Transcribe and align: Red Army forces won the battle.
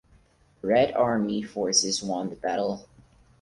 Red 0.63 0.93
Army 0.95 1.43
forces 1.43 2.01
won 2.01 2.31
the 2.31 2.35
battle. 2.35 2.89